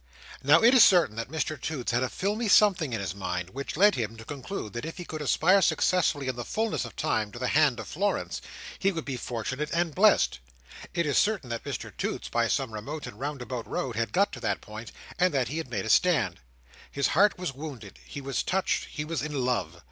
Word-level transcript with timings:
Now 0.41 0.63
it 0.63 0.73
is 0.73 0.83
certain 0.83 1.15
that 1.17 1.29
Mr 1.29 1.61
Toots 1.61 1.91
had 1.91 2.01
a 2.01 2.09
filmy 2.09 2.47
something 2.47 2.91
in 2.91 2.99
his 2.99 3.13
mind, 3.13 3.51
which 3.51 3.77
led 3.77 3.93
him 3.93 4.17
to 4.17 4.25
conclude 4.25 4.73
that 4.73 4.83
if 4.83 4.97
he 4.97 5.05
could 5.05 5.21
aspire 5.21 5.61
successfully 5.61 6.27
in 6.27 6.35
the 6.35 6.43
fulness 6.43 6.85
of 6.85 6.95
time, 6.95 7.31
to 7.31 7.37
the 7.37 7.49
hand 7.49 7.79
of 7.79 7.87
Florence, 7.87 8.41
he 8.79 8.91
would 8.91 9.05
be 9.05 9.15
fortunate 9.15 9.69
and 9.71 9.93
blest. 9.93 10.39
It 10.95 11.05
is 11.05 11.19
certain 11.19 11.51
that 11.51 11.65
Mr 11.65 11.95
Toots, 11.95 12.29
by 12.29 12.47
some 12.47 12.73
remote 12.73 13.05
and 13.05 13.19
roundabout 13.19 13.67
road, 13.67 13.95
had 13.95 14.11
got 14.11 14.31
to 14.31 14.39
that 14.39 14.59
point, 14.59 14.91
and 15.19 15.31
that 15.35 15.45
there 15.49 15.63
he 15.63 15.69
made 15.69 15.85
a 15.85 15.89
stand. 15.91 16.39
His 16.91 17.09
heart 17.09 17.37
was 17.37 17.53
wounded; 17.53 17.99
he 18.03 18.21
was 18.21 18.41
touched; 18.41 18.85
he 18.85 19.05
was 19.05 19.21
in 19.21 19.45
love. 19.45 19.79